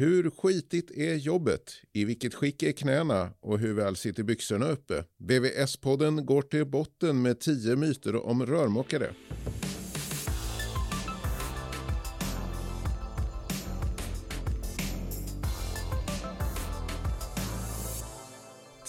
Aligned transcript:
Hur 0.00 0.30
skitigt 0.30 0.90
är 0.90 1.14
jobbet? 1.14 1.72
I 1.92 2.04
vilket 2.04 2.34
skick 2.34 2.62
är 2.62 2.72
knäna? 2.72 3.30
Och 3.40 3.58
hur 3.58 3.74
väl 3.74 3.96
sitter 3.96 4.22
byxorna 4.22 4.68
uppe? 4.68 5.04
BVS-podden 5.18 6.24
går 6.24 6.42
till 6.42 6.66
botten 6.66 7.22
med 7.22 7.40
tio 7.40 7.76
myter 7.76 8.26
om 8.26 8.46
rörmokare. 8.46 9.10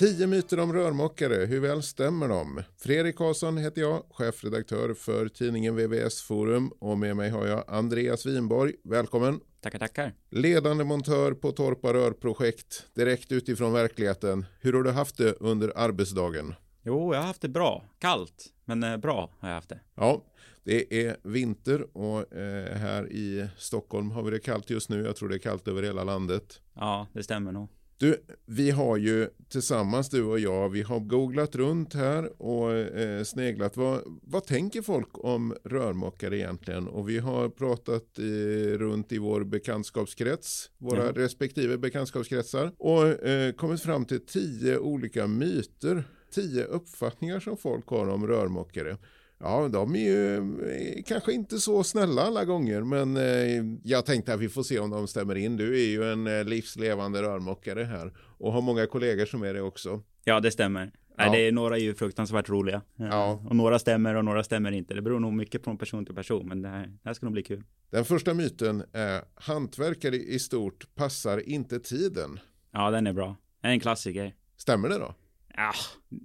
Tio 0.01 0.27
myter 0.27 0.59
om 0.59 0.73
rörmokare, 0.73 1.45
hur 1.45 1.59
väl 1.59 1.83
stämmer 1.83 2.27
de? 2.27 2.63
Fredrik 2.77 3.15
Karlsson 3.15 3.57
heter 3.57 3.81
jag, 3.81 4.03
chefredaktör 4.11 4.93
för 4.93 5.27
tidningen 5.27 5.75
VVS 5.75 6.21
Forum 6.21 6.71
och 6.79 6.97
med 6.97 7.15
mig 7.15 7.29
har 7.29 7.47
jag 7.47 7.63
Andreas 7.67 8.25
Winborg. 8.25 8.73
Välkommen! 8.83 9.39
Tackar, 9.61 9.79
tackar. 9.79 10.13
Ledande 10.29 10.83
montör 10.83 11.33
på 11.33 11.51
Torpa 11.51 11.93
rörprojekt, 11.93 12.87
direkt 12.93 13.31
utifrån 13.31 13.73
verkligheten. 13.73 14.45
Hur 14.59 14.73
har 14.73 14.83
du 14.83 14.91
haft 14.91 15.17
det 15.17 15.31
under 15.39 15.73
arbetsdagen? 15.75 16.53
Jo, 16.83 17.13
jag 17.13 17.19
har 17.19 17.27
haft 17.27 17.41
det 17.41 17.49
bra. 17.49 17.85
Kallt, 17.99 18.45
men 18.65 18.83
eh, 18.83 18.97
bra 18.97 19.29
har 19.39 19.49
jag 19.49 19.55
haft 19.55 19.69
det. 19.69 19.79
Ja, 19.95 20.25
det 20.63 21.05
är 21.07 21.17
vinter 21.23 21.97
och 21.97 22.33
eh, 22.33 22.77
här 22.77 23.11
i 23.11 23.47
Stockholm 23.57 24.11
har 24.11 24.23
vi 24.23 24.31
det 24.31 24.39
kallt 24.39 24.69
just 24.69 24.89
nu. 24.89 25.03
Jag 25.05 25.15
tror 25.15 25.29
det 25.29 25.35
är 25.35 25.39
kallt 25.39 25.67
över 25.67 25.83
hela 25.83 26.03
landet. 26.03 26.61
Ja, 26.73 27.07
det 27.13 27.23
stämmer 27.23 27.51
nog. 27.51 27.69
Du, 28.01 28.17
vi 28.45 28.71
har 28.71 28.97
ju 28.97 29.27
tillsammans 29.49 30.09
du 30.09 30.23
och 30.23 30.39
jag, 30.39 30.69
vi 30.69 30.81
har 30.81 30.99
googlat 30.99 31.55
runt 31.55 31.93
här 31.93 32.41
och 32.41 32.73
eh, 32.73 33.23
sneglat. 33.23 33.77
Vad, 33.77 34.01
vad 34.21 34.45
tänker 34.45 34.81
folk 34.81 35.09
om 35.13 35.55
rörmokare 35.63 36.37
egentligen? 36.37 36.87
Och 36.87 37.09
vi 37.09 37.19
har 37.19 37.49
pratat 37.49 38.19
eh, 38.19 38.77
runt 38.77 39.11
i 39.11 39.17
vår 39.17 39.43
bekantskapskrets, 39.43 40.71
våra 40.77 41.05
ja. 41.05 41.11
respektive 41.11 41.77
bekantskapskretsar 41.77 42.71
och 42.77 43.07
eh, 43.07 43.53
kommit 43.53 43.81
fram 43.81 44.05
till 44.05 44.25
tio 44.25 44.77
olika 44.77 45.27
myter, 45.27 46.03
tio 46.31 46.63
uppfattningar 46.63 47.39
som 47.39 47.57
folk 47.57 47.87
har 47.87 48.07
om 48.07 48.27
rörmokare. 48.27 48.97
Ja, 49.43 49.67
de 49.67 49.95
är 49.95 49.99
ju 49.99 50.35
eh, 50.37 51.03
kanske 51.03 51.33
inte 51.33 51.57
så 51.57 51.83
snälla 51.83 52.21
alla 52.21 52.45
gånger, 52.45 52.81
men 52.81 53.17
eh, 53.17 53.79
jag 53.83 54.05
tänkte 54.05 54.33
att 54.33 54.39
vi 54.39 54.49
får 54.49 54.63
se 54.63 54.79
om 54.79 54.89
de 54.89 55.07
stämmer 55.07 55.35
in. 55.35 55.57
Du 55.57 55.81
är 55.81 55.89
ju 55.89 56.11
en 56.11 56.27
eh, 56.27 56.43
livslevande 56.43 57.21
rörmokare 57.21 57.83
här 57.83 58.13
och 58.17 58.53
har 58.53 58.61
många 58.61 58.87
kollegor 58.87 59.25
som 59.25 59.43
är 59.43 59.53
det 59.53 59.61
också. 59.61 60.03
Ja, 60.23 60.39
det 60.39 60.51
stämmer. 60.51 60.91
Ja. 61.07 61.13
Nej, 61.17 61.31
det 61.31 61.47
är, 61.47 61.51
några 61.51 61.77
är 61.77 61.81
ju 61.81 61.95
fruktansvärt 61.95 62.49
roliga. 62.49 62.81
Ja. 62.95 63.43
Och 63.49 63.55
några 63.55 63.79
stämmer 63.79 64.15
och 64.15 64.25
några 64.25 64.43
stämmer 64.43 64.71
inte. 64.71 64.93
Det 64.93 65.01
beror 65.01 65.19
nog 65.19 65.33
mycket 65.33 65.63
från 65.63 65.77
person 65.77 66.05
till 66.05 66.15
person, 66.15 66.47
men 66.47 66.61
det 66.61 66.69
här, 66.69 66.87
det 66.87 67.09
här 67.09 67.13
ska 67.13 67.25
nog 67.25 67.33
bli 67.33 67.43
kul. 67.43 67.63
Den 67.89 68.05
första 68.05 68.33
myten 68.33 68.83
är 68.93 69.21
hantverkare 69.35 70.15
i 70.15 70.39
stort 70.39 70.95
passar 70.95 71.49
inte 71.49 71.79
tiden. 71.79 72.39
Ja, 72.71 72.91
den 72.91 73.07
är 73.07 73.13
bra. 73.13 73.35
Det 73.61 73.67
är 73.67 73.71
en 73.71 73.79
klassiker. 73.79 74.35
Stämmer 74.57 74.89
det 74.89 74.97
då? 74.97 75.15
Ja, 75.55 75.71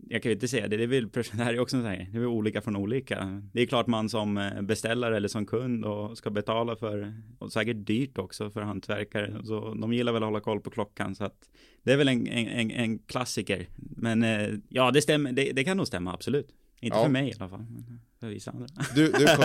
jag 0.08 0.22
kan 0.22 0.30
ju 0.30 0.34
inte 0.34 0.48
säga 0.48 0.68
det. 0.68 0.76
Det, 0.76 0.82
är 0.82 0.86
väl, 0.86 1.08
det 1.12 1.42
här 1.42 1.54
är 1.54 1.60
också 1.60 1.76
här, 1.76 2.08
det 2.12 2.18
är 2.18 2.20
väl 2.20 2.28
olika 2.28 2.62
från 2.62 2.76
olika. 2.76 3.42
Det 3.52 3.62
är 3.62 3.66
klart 3.66 3.86
man 3.86 4.08
som 4.08 4.38
eh, 4.38 4.62
beställare 4.62 5.16
eller 5.16 5.28
som 5.28 5.46
kund 5.46 5.84
och 5.84 6.18
ska 6.18 6.30
betala 6.30 6.76
för, 6.76 7.14
och 7.38 7.52
säkert 7.52 7.86
dyrt 7.86 8.18
också 8.18 8.50
för 8.50 8.60
hantverkare. 8.60 9.44
Så 9.44 9.74
de 9.74 9.92
gillar 9.92 10.12
väl 10.12 10.22
att 10.22 10.26
hålla 10.26 10.40
koll 10.40 10.60
på 10.60 10.70
klockan. 10.70 11.14
Så 11.14 11.24
att 11.24 11.50
det 11.82 11.92
är 11.92 11.96
väl 11.96 12.08
en, 12.08 12.26
en, 12.26 12.70
en 12.70 12.98
klassiker. 12.98 13.68
Men 13.76 14.22
eh, 14.22 14.48
ja, 14.68 14.90
det 14.90 15.02
stämmer. 15.02 15.32
Det, 15.32 15.52
det 15.52 15.64
kan 15.64 15.76
nog 15.76 15.86
stämma, 15.86 16.12
absolut. 16.12 16.48
Inte 16.80 16.96
ja. 16.96 17.02
för 17.02 17.10
mig 17.10 17.28
i 17.28 17.34
alla 17.38 17.48
fall, 17.48 17.66
men 17.70 18.00
för 18.20 18.28
vissa 18.28 18.50
andra. 18.50 18.66
Du, 18.94 19.12
du 19.12 19.26
kom... 19.26 19.44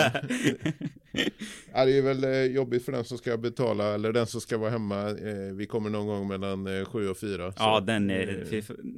ja, 1.72 1.84
det 1.84 1.98
är 1.98 2.02
väl 2.02 2.24
eh, 2.24 2.42
jobbigt 2.42 2.84
för 2.84 2.92
den 2.92 3.04
som 3.04 3.18
ska 3.18 3.36
betala 3.36 3.94
eller 3.94 4.12
den 4.12 4.26
som 4.26 4.40
ska 4.40 4.58
vara 4.58 4.70
hemma. 4.70 5.08
Eh, 5.08 5.54
vi 5.54 5.66
kommer 5.66 5.90
någon 5.90 6.06
gång 6.06 6.28
mellan 6.28 6.86
7 6.86 7.04
eh, 7.04 7.10
och 7.10 7.18
4. 7.18 7.52
Ja, 7.56 7.80
den 7.80 8.10
är, 8.10 8.46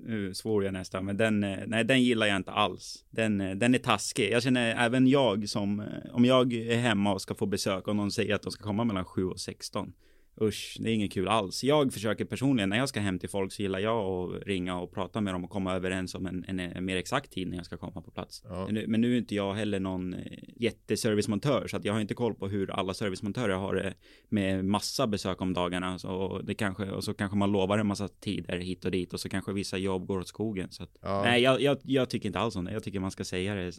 nu 0.08 0.34
svor 0.34 0.64
jag 0.64 0.72
nästan, 0.72 1.04
men 1.04 1.16
den, 1.16 1.40
nej, 1.66 1.84
den 1.84 2.02
gillar 2.02 2.26
jag 2.26 2.36
inte 2.36 2.50
alls. 2.50 3.04
Den, 3.10 3.38
den 3.38 3.74
är 3.74 3.78
taskig. 3.78 4.32
Jag 4.32 4.42
känner 4.42 4.84
även 4.84 5.06
jag 5.06 5.48
som, 5.48 5.82
om 6.12 6.24
jag 6.24 6.52
är 6.52 6.76
hemma 6.76 7.12
och 7.12 7.22
ska 7.22 7.34
få 7.34 7.46
besök 7.46 7.88
och 7.88 7.96
någon 7.96 8.10
säger 8.10 8.34
att 8.34 8.42
de 8.42 8.52
ska 8.52 8.64
komma 8.64 8.84
mellan 8.84 9.04
7 9.04 9.24
och 9.24 9.40
16 9.40 9.92
Usch, 10.40 10.76
det 10.80 10.90
är 10.90 10.94
inget 10.94 11.12
kul 11.12 11.28
alls. 11.28 11.64
Jag 11.64 11.92
försöker 11.92 12.24
personligen, 12.24 12.68
när 12.68 12.76
jag 12.76 12.88
ska 12.88 13.00
hem 13.00 13.18
till 13.18 13.28
folk 13.28 13.52
så 13.52 13.62
gillar 13.62 13.78
jag 13.78 14.04
att 14.04 14.46
ringa 14.46 14.80
och 14.80 14.92
prata 14.92 15.20
med 15.20 15.34
dem 15.34 15.44
och 15.44 15.50
komma 15.50 15.74
överens 15.74 16.14
om 16.14 16.26
en, 16.26 16.44
en, 16.48 16.60
en 16.60 16.84
mer 16.84 16.96
exakt 16.96 17.32
tid 17.32 17.48
när 17.48 17.56
jag 17.56 17.66
ska 17.66 17.76
komma 17.76 18.02
på 18.02 18.10
plats. 18.10 18.42
Ja. 18.44 18.68
Men, 18.86 19.00
nu, 19.00 19.14
är 19.14 19.18
inte 19.18 19.34
jag 19.34 19.54
heller 19.54 19.80
någon 19.80 20.14
eh, 20.14 20.20
jätteservicemontör 20.56 21.66
så 21.66 21.76
att 21.76 21.84
jag 21.84 21.92
har 21.92 22.00
inte 22.00 22.14
koll 22.14 22.34
på 22.34 22.48
hur 22.48 22.70
alla 22.70 22.94
servicemontörer 22.94 23.54
har 23.54 23.74
det 23.74 23.94
med 24.28 24.64
massa 24.64 25.06
besök 25.06 25.40
om 25.40 25.52
dagarna. 25.52 25.98
Så 25.98 26.38
det 26.44 26.54
kanske, 26.54 26.90
och 26.90 27.04
så 27.04 27.14
kanske 27.14 27.36
man 27.36 27.52
lovar 27.52 27.78
en 27.78 27.86
massa 27.86 28.08
tider 28.08 28.58
hit 28.58 28.84
och 28.84 28.90
dit 28.90 29.12
och 29.12 29.20
så 29.20 29.28
kanske 29.28 29.52
vissa 29.52 29.78
jobb 29.78 30.06
går 30.06 30.18
åt 30.18 30.28
skogen. 30.28 30.70
Så 30.70 30.82
att, 30.82 30.96
ja. 31.00 31.22
Nej, 31.22 31.42
jag, 31.42 31.60
jag, 31.60 31.78
jag, 31.82 32.10
tycker 32.10 32.26
inte 32.26 32.38
alls 32.38 32.56
om 32.56 32.64
det. 32.64 32.72
Jag 32.72 32.82
tycker 32.82 33.00
man 33.00 33.10
ska 33.10 33.24
säga 33.24 33.54
det 33.54 33.72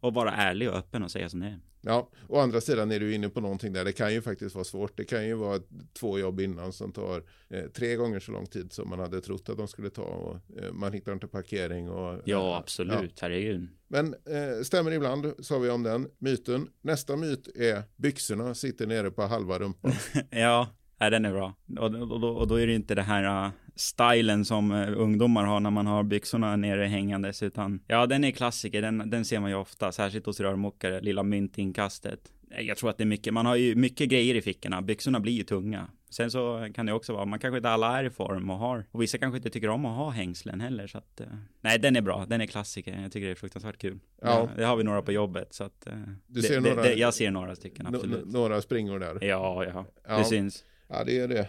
och 0.00 0.14
vara 0.14 0.32
ärlig 0.32 0.68
och 0.68 0.76
öppen 0.76 1.02
och 1.02 1.10
säga 1.10 1.28
som 1.28 1.40
det 1.40 1.46
är. 1.46 1.60
Ja, 1.84 2.10
å 2.28 2.38
andra 2.40 2.60
sidan 2.60 2.90
är 2.90 3.00
du 3.00 3.14
inne 3.14 3.28
på 3.28 3.40
någonting 3.40 3.72
där. 3.72 3.84
Det 3.84 3.92
kan 3.92 4.14
ju 4.14 4.22
faktiskt 4.22 4.54
vara 4.54 4.64
svårt. 4.64 4.96
Det 4.96 5.04
kan 5.04 5.26
ju 5.26 5.34
vara 5.34 5.60
två 5.92 6.18
jobb 6.18 6.40
innan 6.40 6.72
som 6.72 6.92
tar 6.92 7.22
eh, 7.48 7.64
tre 7.64 7.96
gånger 7.96 8.20
så 8.20 8.32
lång 8.32 8.46
tid 8.46 8.72
som 8.72 8.88
man 8.88 8.98
hade 8.98 9.20
trott 9.20 9.48
att 9.48 9.56
de 9.56 9.68
skulle 9.68 9.90
ta. 9.90 10.02
Och, 10.02 10.36
eh, 10.62 10.72
man 10.72 10.92
hittar 10.92 11.12
inte 11.12 11.26
parkering. 11.26 11.90
Och, 11.90 12.20
ja, 12.24 12.56
absolut. 12.56 13.12
Ja. 13.16 13.18
Herregud. 13.20 13.68
Men 13.88 14.14
eh, 14.14 14.62
stämmer 14.62 14.90
ibland, 14.90 15.32
sa 15.38 15.58
vi 15.58 15.70
om 15.70 15.82
den 15.82 16.08
myten. 16.18 16.68
Nästa 16.80 17.16
myt 17.16 17.48
är 17.56 17.82
byxorna 17.96 18.54
sitter 18.54 18.86
nere 18.86 19.10
på 19.10 19.22
halva 19.22 19.58
rumpan. 19.58 19.92
ja, 20.30 20.68
Nej, 21.02 21.10
den 21.10 21.24
är 21.24 21.32
bra. 21.32 21.54
Och, 21.78 21.94
och, 21.94 22.24
och, 22.24 22.36
och, 22.36 22.48
då 22.48 22.60
är 22.60 22.66
det 22.66 22.74
inte 22.74 22.94
det 22.94 23.02
här 23.02 23.46
uh, 23.46 23.52
stilen 23.76 24.44
som 24.44 24.70
uh, 24.70 25.00
ungdomar 25.00 25.44
har 25.44 25.60
när 25.60 25.70
man 25.70 25.86
har 25.86 26.02
byxorna 26.02 26.56
nere 26.56 26.84
hängandes, 26.84 27.42
utan 27.42 27.80
ja, 27.86 28.06
den 28.06 28.24
är 28.24 28.30
klassiker. 28.30 28.82
Den, 28.82 29.10
den 29.10 29.24
ser 29.24 29.40
man 29.40 29.50
ju 29.50 29.56
ofta, 29.56 29.92
särskilt 29.92 30.26
hos 30.26 30.40
rörmokare, 30.40 31.00
lilla 31.00 31.22
myntinkastet. 31.22 32.32
Jag 32.58 32.76
tror 32.76 32.90
att 32.90 32.98
det 32.98 33.04
är 33.04 33.06
mycket, 33.06 33.34
man 33.34 33.46
har 33.46 33.56
ju 33.56 33.74
mycket 33.74 34.08
grejer 34.08 34.34
i 34.34 34.42
fickorna. 34.42 34.82
Byxorna 34.82 35.20
blir 35.20 35.32
ju 35.32 35.42
tunga. 35.42 35.88
Sen 36.10 36.30
så 36.30 36.68
kan 36.74 36.86
det 36.86 36.92
också 36.92 37.12
vara, 37.12 37.24
man 37.24 37.38
kanske 37.38 37.56
inte 37.56 37.68
alla 37.68 37.98
är 37.98 38.04
i 38.04 38.10
form 38.10 38.50
och 38.50 38.58
har, 38.58 38.86
och 38.90 39.02
vissa 39.02 39.18
kanske 39.18 39.36
inte 39.36 39.50
tycker 39.50 39.68
om 39.68 39.86
att 39.86 39.96
ha 39.96 40.10
hängslen 40.10 40.60
heller, 40.60 40.86
så 40.86 40.98
att, 40.98 41.20
uh, 41.20 41.26
nej, 41.60 41.78
den 41.78 41.96
är 41.96 42.00
bra, 42.00 42.26
den 42.28 42.40
är 42.40 42.46
klassiker, 42.46 43.00
jag 43.02 43.12
tycker 43.12 43.26
det 43.26 43.32
är 43.32 43.34
fruktansvärt 43.34 43.78
kul. 43.78 43.98
Ja. 44.22 44.48
Det 44.56 44.64
har 44.64 44.76
vi 44.76 44.84
några 44.84 45.02
på 45.02 45.12
jobbet, 45.12 45.54
så 45.54 45.64
att, 45.64 45.86
du 46.26 46.42
ser 46.42 46.60
det, 46.60 46.60
några, 46.60 46.82
det, 46.82 46.94
jag 46.94 47.14
ser 47.14 47.30
några 47.30 47.56
stycken, 47.56 47.86
absolut. 47.86 48.26
Några 48.26 48.62
springor 48.62 48.98
där? 48.98 49.24
Ja, 49.24 49.64
ja, 49.64 49.86
ja. 50.08 50.18
det 50.18 50.24
syns. 50.24 50.64
Ja, 50.92 51.04
det 51.04 51.18
är 51.18 51.28
det. 51.28 51.48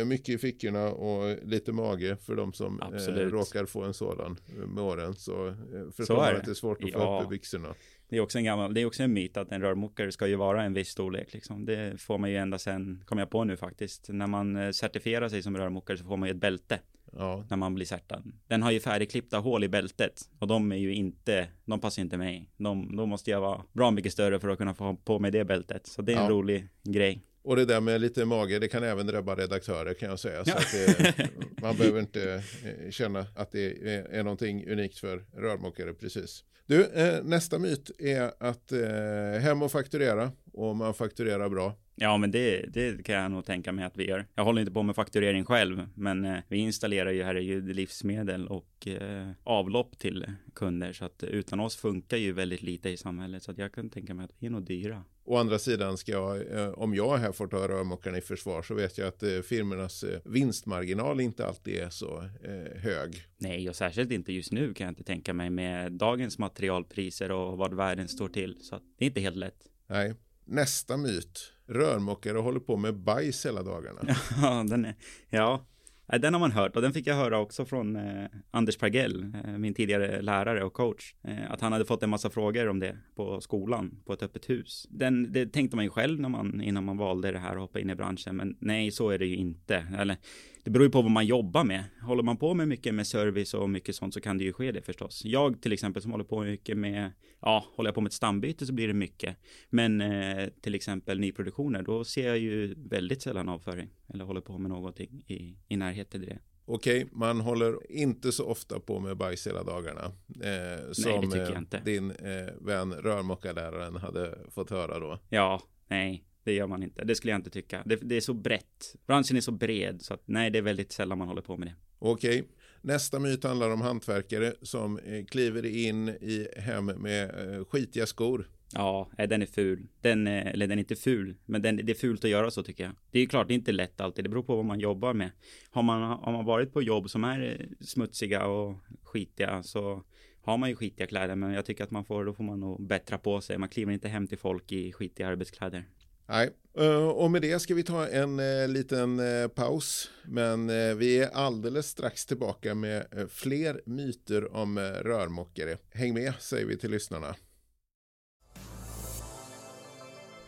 Eh, 0.00 0.04
mycket 0.04 0.28
i 0.28 0.38
fickorna 0.38 0.88
och 0.88 1.36
lite 1.42 1.72
mage 1.72 2.16
för 2.16 2.36
de 2.36 2.52
som 2.52 2.82
eh, 2.82 3.12
råkar 3.12 3.66
få 3.66 3.82
en 3.82 3.94
sådan 3.94 4.36
med 4.66 4.84
åren. 4.84 5.14
Så 5.14 5.48
eh, 5.48 5.54
förstår 5.96 6.16
man 6.16 6.36
att 6.36 6.44
det 6.44 6.50
är 6.50 6.54
svårt 6.54 6.84
att 6.84 6.90
ja. 6.90 6.98
få 6.98 7.24
upp 7.24 7.30
byxorna. 7.30 7.74
Det 8.10 8.16
är 8.16 8.20
också 8.20 8.38
en 8.38 8.44
gammal, 8.44 8.74
det 8.74 8.80
är 8.80 8.86
också 8.86 9.02
en 9.02 9.12
myt 9.12 9.36
att 9.36 9.52
en 9.52 9.60
rörmokare 9.60 10.12
ska 10.12 10.26
ju 10.26 10.36
vara 10.36 10.62
en 10.62 10.74
viss 10.74 10.88
storlek 10.88 11.32
liksom. 11.32 11.64
Det 11.64 12.00
får 12.00 12.18
man 12.18 12.30
ju 12.30 12.36
ända 12.36 12.58
sen, 12.58 13.02
kommer 13.06 13.22
jag 13.22 13.30
på 13.30 13.44
nu 13.44 13.56
faktiskt. 13.56 14.08
När 14.08 14.26
man 14.26 14.56
eh, 14.56 14.70
certifierar 14.70 15.28
sig 15.28 15.42
som 15.42 15.56
rörmokare 15.56 15.98
så 15.98 16.04
får 16.04 16.16
man 16.16 16.28
ju 16.28 16.30
ett 16.30 16.40
bälte. 16.40 16.78
Ja. 17.12 17.46
När 17.50 17.56
man 17.56 17.74
blir 17.74 17.86
certad. 17.86 18.32
Den 18.46 18.62
har 18.62 18.70
ju 18.70 18.80
färdigklippta 18.80 19.38
hål 19.38 19.64
i 19.64 19.68
bältet. 19.68 20.20
Och 20.38 20.46
de 20.46 20.72
är 20.72 20.76
ju 20.76 20.94
inte, 20.94 21.48
de 21.64 21.80
passar 21.80 22.02
inte 22.02 22.16
mig. 22.16 22.50
De, 22.56 22.96
då 22.96 23.06
måste 23.06 23.30
jag 23.30 23.40
vara 23.40 23.62
bra 23.72 23.90
mycket 23.90 24.12
större 24.12 24.40
för 24.40 24.48
att 24.48 24.58
kunna 24.58 24.74
få 24.74 24.96
på 24.96 25.18
mig 25.18 25.30
det 25.30 25.44
bältet. 25.44 25.86
Så 25.86 26.02
det 26.02 26.12
är 26.12 26.16
en 26.16 26.22
ja. 26.22 26.30
rolig 26.30 26.68
grej. 26.82 27.22
Och 27.42 27.56
det 27.56 27.64
där 27.64 27.80
med 27.80 28.00
lite 28.00 28.24
mage, 28.24 28.58
det 28.58 28.68
kan 28.68 28.82
även 28.82 29.06
drabba 29.06 29.34
redaktörer 29.34 29.94
kan 29.94 30.08
jag 30.08 30.18
säga. 30.18 30.44
Så 30.44 30.76
det, 30.76 31.14
man 31.62 31.76
behöver 31.76 32.00
inte 32.00 32.42
eh, 32.64 32.90
känna 32.90 33.26
att 33.36 33.52
det 33.52 33.94
är, 33.94 34.04
är 34.04 34.22
någonting 34.22 34.70
unikt 34.70 34.98
för 34.98 35.24
rörmokare 35.32 35.94
precis. 35.94 36.44
Du, 36.70 36.84
eh, 36.84 37.22
nästa 37.22 37.58
myt 37.58 37.90
är 37.98 38.32
att 38.38 38.72
eh, 38.72 39.40
hem 39.40 39.62
och 39.62 39.72
fakturera 39.72 40.32
och 40.52 40.76
man 40.76 40.94
fakturerar 40.94 41.48
bra. 41.48 41.74
Ja, 42.02 42.16
men 42.16 42.30
det, 42.30 42.66
det 42.72 43.04
kan 43.04 43.14
jag 43.14 43.30
nog 43.30 43.44
tänka 43.44 43.72
mig 43.72 43.84
att 43.84 43.96
vi 43.96 44.08
gör. 44.08 44.26
Jag 44.34 44.44
håller 44.44 44.60
inte 44.60 44.72
på 44.72 44.82
med 44.82 44.96
fakturering 44.96 45.44
själv, 45.44 45.88
men 45.94 46.24
eh, 46.24 46.38
vi 46.48 46.58
installerar 46.58 47.10
ju 47.10 47.22
herregud 47.22 47.76
livsmedel 47.76 48.48
och 48.48 48.86
eh, 48.86 49.30
avlopp 49.44 49.98
till 49.98 50.32
kunder, 50.54 50.92
så 50.92 51.04
att 51.04 51.22
utan 51.22 51.60
oss 51.60 51.76
funkar 51.76 52.16
ju 52.16 52.32
väldigt 52.32 52.62
lite 52.62 52.90
i 52.90 52.96
samhället, 52.96 53.42
så 53.42 53.50
att 53.50 53.58
jag 53.58 53.72
kan 53.72 53.90
tänka 53.90 54.14
mig 54.14 54.24
att 54.24 54.34
vi 54.38 54.46
är 54.46 54.50
nog 54.50 54.62
dyra. 54.62 55.04
Å 55.24 55.36
andra 55.36 55.58
sidan 55.58 55.96
ska 55.96 56.12
jag, 56.12 56.52
eh, 56.52 56.68
om 56.68 56.94
jag 56.94 57.16
här 57.16 57.32
får 57.32 57.46
ta 57.46 57.68
rörmokarna 57.68 58.18
i 58.18 58.20
försvar 58.20 58.62
så 58.62 58.74
vet 58.74 58.98
jag 58.98 59.08
att 59.08 59.22
eh, 59.22 59.40
firmornas 59.40 60.02
eh, 60.02 60.20
vinstmarginal 60.24 61.20
inte 61.20 61.46
alltid 61.46 61.74
är 61.74 61.90
så 61.90 62.28
hög. 62.76 63.22
Nej, 63.38 63.68
och 63.68 63.76
särskilt 63.76 64.12
inte 64.12 64.32
just 64.32 64.52
nu 64.52 64.74
kan 64.74 64.84
jag 64.84 64.92
inte 64.92 65.04
tänka 65.04 65.34
mig 65.34 65.50
med 65.50 65.92
dagens 65.92 66.38
materialpriser 66.38 67.30
och 67.30 67.58
vad 67.58 67.74
världen 67.74 68.08
står 68.08 68.28
till. 68.28 68.56
Så 68.60 68.76
att 68.76 68.82
det 68.98 69.04
är 69.04 69.06
inte 69.06 69.20
helt 69.20 69.36
lätt. 69.36 69.68
Nej, 69.86 70.14
nästa 70.50 70.96
myt. 70.96 71.52
Rörmokare 71.66 72.38
håller 72.38 72.60
på 72.60 72.76
med 72.76 72.94
bajs 72.94 73.46
hela 73.46 73.62
dagarna. 73.62 74.00
Ja, 74.42 74.64
den 74.68 74.84
är, 74.84 74.94
ja. 75.30 75.64
den 76.06 76.34
har 76.34 76.40
man 76.40 76.52
hört 76.52 76.76
och 76.76 76.82
den 76.82 76.92
fick 76.92 77.06
jag 77.06 77.14
höra 77.14 77.38
också 77.38 77.64
från 77.64 77.96
eh, 77.96 78.26
Anders 78.50 78.76
Pergell, 78.76 79.34
eh, 79.44 79.50
min 79.50 79.74
tidigare 79.74 80.22
lärare 80.22 80.64
och 80.64 80.72
coach. 80.72 81.14
Eh, 81.22 81.52
att 81.52 81.60
han 81.60 81.72
hade 81.72 81.84
fått 81.84 82.02
en 82.02 82.10
massa 82.10 82.30
frågor 82.30 82.68
om 82.68 82.78
det 82.78 82.98
på 83.16 83.40
skolan, 83.40 84.02
på 84.06 84.12
ett 84.12 84.22
öppet 84.22 84.50
hus. 84.50 84.86
Den, 84.90 85.32
det 85.32 85.46
tänkte 85.46 85.76
man 85.76 85.84
ju 85.84 85.90
själv 85.90 86.20
när 86.20 86.28
man, 86.28 86.60
innan 86.60 86.84
man 86.84 86.96
valde 86.96 87.32
det 87.32 87.38
här 87.38 87.54
och 87.54 87.60
hoppa 87.60 87.80
in 87.80 87.90
i 87.90 87.94
branschen. 87.94 88.36
Men 88.36 88.56
nej, 88.60 88.90
så 88.90 89.10
är 89.10 89.18
det 89.18 89.26
ju 89.26 89.36
inte. 89.36 89.86
Eller 89.98 90.16
det 90.64 90.70
beror 90.70 90.86
ju 90.86 90.90
på 90.90 91.02
vad 91.02 91.10
man 91.10 91.26
jobbar 91.26 91.64
med. 91.64 91.84
Håller 92.02 92.22
man 92.22 92.36
på 92.36 92.54
med 92.54 92.68
mycket 92.68 92.94
med 92.94 93.06
service 93.06 93.54
och 93.54 93.70
mycket 93.70 93.94
sånt 93.94 94.14
så 94.14 94.20
kan 94.20 94.38
det 94.38 94.44
ju 94.44 94.52
ske 94.52 94.72
det 94.72 94.82
förstås. 94.82 95.22
Jag 95.24 95.62
till 95.62 95.72
exempel 95.72 96.02
som 96.02 96.10
håller 96.10 96.24
på 96.24 96.40
mycket 96.40 96.78
med, 96.78 97.12
ja, 97.40 97.64
håller 97.76 97.88
jag 97.88 97.94
på 97.94 98.00
med 98.00 98.08
ett 98.08 98.14
stambyte 98.14 98.66
så 98.66 98.72
blir 98.72 98.88
det 98.88 98.94
mycket. 98.94 99.36
Men 99.70 100.00
eh, 100.00 100.48
till 100.60 100.74
exempel 100.74 101.20
nyproduktioner, 101.20 101.82
då 101.82 102.04
ser 102.04 102.28
jag 102.28 102.38
ju 102.38 102.74
väldigt 102.76 103.22
sällan 103.22 103.48
avföring. 103.48 103.88
Eller 104.14 104.24
håller 104.24 104.40
på 104.40 104.58
med 104.58 104.70
någonting 104.70 105.24
i, 105.26 105.56
i 105.68 105.76
närheten 105.76 106.20
till 106.20 106.30
det. 106.30 106.38
Okej, 106.72 107.08
man 107.12 107.40
håller 107.40 107.92
inte 107.92 108.32
så 108.32 108.46
ofta 108.46 108.80
på 108.80 109.00
med 109.00 109.16
bajs 109.16 109.46
hela 109.46 109.62
dagarna. 109.62 110.04
Eh, 110.42 110.92
som 110.92 111.32
eh, 111.32 111.58
inte. 111.58 111.80
din 111.84 112.10
eh, 112.10 112.54
vän 112.60 112.92
rörmokarläraren 112.92 113.96
hade 113.96 114.38
fått 114.50 114.70
höra 114.70 114.98
då. 114.98 115.18
Ja, 115.28 115.62
nej, 115.88 116.24
det 116.44 116.52
gör 116.52 116.66
man 116.66 116.82
inte. 116.82 117.04
Det 117.04 117.14
skulle 117.14 117.30
jag 117.30 117.38
inte 117.38 117.50
tycka. 117.50 117.82
Det, 117.86 117.96
det 117.96 118.16
är 118.16 118.20
så 118.20 118.34
brett. 118.34 118.96
Branschen 119.06 119.36
är 119.36 119.40
så 119.40 119.52
bred 119.52 120.02
så 120.02 120.14
att 120.14 120.22
nej, 120.24 120.50
det 120.50 120.58
är 120.58 120.62
väldigt 120.62 120.92
sällan 120.92 121.18
man 121.18 121.28
håller 121.28 121.42
på 121.42 121.56
med 121.56 121.68
det. 121.68 121.74
Okej, 121.98 122.48
nästa 122.80 123.18
myt 123.18 123.44
handlar 123.44 123.70
om 123.70 123.80
hantverkare 123.80 124.54
som 124.62 124.98
eh, 124.98 125.24
kliver 125.24 125.66
in 125.66 126.08
i 126.08 126.48
hem 126.56 126.86
med 126.86 127.24
eh, 127.24 127.64
skitiga 127.64 128.06
skor. 128.06 128.48
Ja, 128.72 129.10
den 129.28 129.42
är 129.42 129.46
ful. 129.46 129.86
Den, 130.00 130.26
eh, 130.26 130.46
eller 130.46 130.66
den 130.66 130.78
är 130.78 130.82
inte 130.82 130.96
ful, 130.96 131.36
men 131.46 131.62
den, 131.62 131.76
det 131.76 131.92
är 131.92 131.94
fult 131.94 132.24
att 132.24 132.30
göra 132.30 132.50
så 132.50 132.62
tycker 132.62 132.84
jag. 132.84 132.92
Det 133.10 133.20
är 133.20 133.26
klart, 133.26 133.48
det 133.48 133.54
är 133.54 133.56
inte 133.56 133.72
lätt 133.72 134.00
alltid. 134.00 134.24
Det 134.24 134.28
beror 134.28 134.42
på 134.42 134.56
vad 134.56 134.64
man 134.64 134.80
jobbar 134.80 135.14
med. 135.14 135.30
Har 135.70 135.82
man, 135.82 136.02
har 136.02 136.32
man 136.32 136.44
varit 136.44 136.72
på 136.72 136.82
jobb 136.82 137.10
som 137.10 137.24
är 137.24 137.68
smutsiga 137.80 138.46
och 138.46 138.76
skitiga 139.02 139.62
så 139.62 140.04
har 140.42 140.58
man 140.58 140.68
ju 140.68 140.76
skitiga 140.76 141.06
kläder, 141.06 141.36
men 141.36 141.52
jag 141.52 141.66
tycker 141.66 141.84
att 141.84 141.90
man 141.90 142.04
får, 142.04 142.24
då 142.24 142.32
får 142.32 142.44
man 142.44 142.60
nog 142.60 142.86
bättra 142.86 143.18
på 143.18 143.40
sig. 143.40 143.58
Man 143.58 143.68
kliver 143.68 143.92
inte 143.92 144.08
hem 144.08 144.26
till 144.26 144.38
folk 144.38 144.72
i 144.72 144.92
skitiga 144.92 145.28
arbetskläder. 145.28 145.84
Nej, 146.30 146.50
eh, 146.78 147.08
och 147.08 147.30
med 147.30 147.42
det 147.42 147.58
ska 147.58 147.74
vi 147.74 147.82
ta 147.82 148.06
en 148.06 148.40
eh, 148.40 148.68
liten 148.68 149.18
eh, 149.18 149.48
paus. 149.48 150.10
Men 150.24 150.66
vi 150.98 151.18
är 151.18 151.30
alldeles 151.30 151.86
strax 151.86 152.26
tillbaka 152.26 152.74
med 152.74 153.06
fler 153.30 153.80
myter 153.86 154.56
om 154.56 154.78
rörmokare. 154.78 155.76
Häng 155.92 156.14
med, 156.14 156.32
säger 156.38 156.66
vi 156.66 156.76
till 156.76 156.90
lyssnarna. 156.90 157.34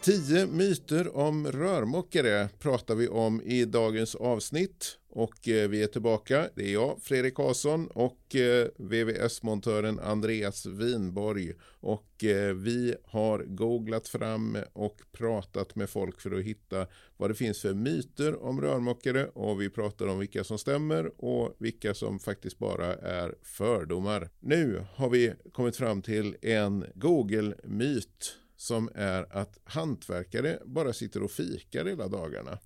Tio 0.03 0.47
myter 0.47 1.17
om 1.17 1.53
rörmokare 1.53 2.49
pratar 2.59 2.95
vi 2.95 3.09
om 3.09 3.43
i 3.43 3.65
dagens 3.65 4.15
avsnitt. 4.15 4.99
Och 5.15 5.49
eh, 5.49 5.69
vi 5.69 5.83
är 5.83 5.87
tillbaka. 5.87 6.49
Det 6.55 6.69
är 6.69 6.73
jag, 6.73 7.03
Fredrik 7.03 7.35
Karlsson 7.35 7.87
och 7.87 8.37
eh, 8.37 8.69
VVS-montören 8.77 9.99
Andreas 9.99 10.67
Winborg. 10.67 11.53
Och 11.81 12.25
eh, 12.25 12.55
vi 12.55 12.95
har 13.05 13.39
googlat 13.39 14.09
fram 14.09 14.59
och 14.73 15.01
pratat 15.13 15.75
med 15.77 15.91
folk 15.91 16.21
för 16.21 16.39
att 16.39 16.45
hitta 16.45 16.87
vad 17.17 17.31
det 17.31 17.35
finns 17.35 17.61
för 17.61 17.75
myter 17.75 18.43
om 18.43 18.61
rörmokare. 18.61 19.27
Och 19.27 19.61
vi 19.61 19.71
pratar 19.71 20.07
om 20.07 20.19
vilka 20.19 20.45
som 20.45 20.59
stämmer 20.59 21.25
och 21.25 21.57
vilka 21.59 21.95
som 21.95 22.19
faktiskt 22.19 22.59
bara 22.59 22.95
är 22.95 23.35
fördomar. 23.43 24.31
Nu 24.41 24.85
har 24.95 25.09
vi 25.09 25.33
kommit 25.53 25.77
fram 25.77 26.03
till 26.03 26.37
en 26.43 26.85
Google-myt 26.95 28.37
som 28.63 28.91
är 28.95 29.37
att 29.37 29.59
hantverkare 29.65 30.59
bara 30.65 30.93
sitter 30.93 31.23
och 31.23 31.31
fikar 31.31 31.85
hela 31.85 32.09
dagarna. 32.09 32.59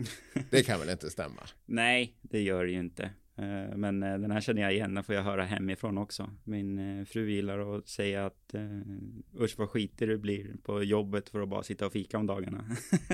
Det 0.51 0.63
kan 0.63 0.81
väl 0.81 0.91
inte 0.91 1.11
stämma? 1.11 1.43
Nej, 1.67 2.19
det 2.23 2.41
gör 2.43 2.65
det 2.65 2.71
ju 2.71 2.79
inte. 2.79 3.11
Eh, 3.39 3.77
Men 3.77 4.03
eh, 4.03 4.19
den 4.19 4.31
här 4.31 4.41
känner 4.41 4.63
jag 4.63 4.73
igen, 4.75 4.95
den 4.95 5.05
får 5.05 5.15
jag 5.15 5.23
höra 5.23 5.45
hemifrån 5.45 5.99
också. 5.99 6.31
Min 6.45 6.99
eh, 6.99 7.05
fru 7.05 7.31
gillar 7.31 7.77
att 7.77 7.89
säga 7.89 8.27
att 8.27 8.55
usch 9.41 9.59
vad 9.59 9.69
skitig 9.71 10.09
du 10.09 10.19
blir 10.19 10.57
på 10.63 10.83
jobbet 10.83 11.29
för 11.29 11.41
att 11.41 11.49
bara 11.49 11.63
sitta 11.63 11.87
och 11.87 11.93
fika 11.93 12.19
om 12.19 12.27
dagarna. 12.27 12.65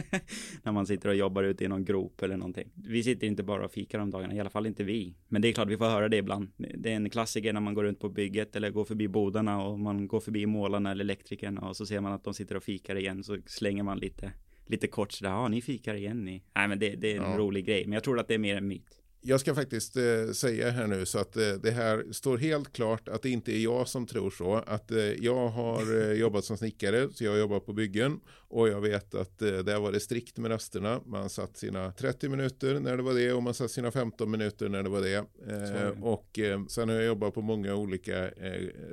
När 0.62 0.72
man 0.72 0.86
sitter 0.86 1.08
och 1.08 1.14
jobbar 1.14 1.42
ute 1.42 1.64
i 1.64 1.68
någon 1.68 1.84
grop 1.84 2.22
eller 2.22 2.36
någonting. 2.36 2.70
Vi 2.74 3.02
sitter 3.02 3.26
inte 3.26 3.42
bara 3.42 3.64
och 3.64 3.70
fikar 3.72 3.98
om 3.98 4.10
dagarna, 4.10 4.34
i 4.34 4.40
alla 4.40 4.50
fall 4.50 4.66
inte 4.66 4.84
vi. 4.84 5.14
Men 5.28 5.42
det 5.42 5.48
är 5.48 5.52
klart 5.52 5.68
vi 5.68 5.76
får 5.76 5.84
höra 5.84 6.08
det 6.08 6.16
ibland. 6.16 6.48
Det 6.56 6.92
är 6.92 6.96
en 6.96 7.10
klassiker 7.10 7.52
när 7.52 7.60
man 7.60 7.74
går 7.74 7.84
runt 7.84 8.00
på 8.00 8.08
bygget 8.08 8.56
eller 8.56 8.70
går 8.70 8.84
förbi 8.84 9.08
bodarna 9.08 9.62
och 9.66 9.78
man 9.80 10.06
går 10.08 10.20
förbi 10.20 10.46
målarna 10.46 10.90
eller 10.90 11.04
elektrikerna 11.04 11.60
och 11.60 11.76
så 11.76 11.86
ser 11.86 12.00
man 12.00 12.12
att 12.12 12.24
de 12.24 12.34
sitter 12.34 12.56
och 12.56 12.62
fikar 12.62 12.96
igen 12.96 13.24
så 13.24 13.38
slänger 13.46 13.82
man 13.82 13.98
lite 13.98 14.32
lite 14.66 14.86
kort 14.86 15.12
sådär, 15.12 15.30
ja 15.30 15.48
ni 15.48 15.62
fikar 15.62 15.94
igen 15.94 16.24
ni. 16.24 16.42
Nej 16.54 16.68
men 16.68 16.78
det, 16.78 16.96
det 16.96 17.12
är 17.12 17.16
en 17.20 17.30
Ja. 17.30 17.38
rolig 17.38 17.66
grej, 17.66 17.84
men 17.86 17.92
jag 17.92 18.04
tror 18.04 18.18
att 18.20 18.28
det 18.28 18.34
är 18.34 18.38
mer 18.38 18.56
en 18.56 18.68
myt. 18.68 19.01
Jag 19.24 19.40
ska 19.40 19.54
faktiskt 19.54 19.96
eh, 19.96 20.32
säga 20.32 20.70
här 20.70 20.86
nu 20.86 21.06
så 21.06 21.18
att 21.18 21.36
eh, 21.36 21.52
det 21.52 21.70
här 21.70 22.04
står 22.12 22.38
helt 22.38 22.72
klart 22.72 23.08
att 23.08 23.22
det 23.22 23.30
inte 23.30 23.52
är 23.52 23.58
jag 23.58 23.88
som 23.88 24.06
tror 24.06 24.30
så. 24.30 24.54
Att 24.54 24.90
eh, 24.90 24.98
jag 24.98 25.48
har 25.48 26.00
eh, 26.00 26.12
jobbat 26.20 26.44
som 26.44 26.56
snickare 26.56 27.08
så 27.12 27.24
jag 27.24 27.38
jobbar 27.38 27.60
på 27.60 27.72
byggen 27.72 28.20
och 28.48 28.68
jag 28.68 28.80
vet 28.80 29.14
att 29.14 29.42
eh, 29.42 29.58
där 29.58 29.80
var 29.80 29.92
det 29.92 30.00
strikt 30.00 30.38
med 30.38 30.50
rasterna. 30.50 31.00
Man 31.06 31.30
satt 31.30 31.56
sina 31.56 31.92
30 31.92 32.28
minuter 32.28 32.80
när 32.80 32.96
det 32.96 33.02
var 33.02 33.14
det 33.14 33.32
och 33.32 33.42
man 33.42 33.54
satt 33.54 33.70
sina 33.70 33.90
15 33.90 34.30
minuter 34.30 34.68
när 34.68 34.82
det 34.82 34.88
var 34.88 35.00
det. 35.00 35.24
Eh, 35.48 36.04
och 36.04 36.38
eh, 36.38 36.66
sen 36.66 36.88
har 36.88 36.96
jag 36.96 37.04
jobbat 37.04 37.34
på 37.34 37.40
många 37.42 37.74
olika 37.74 38.30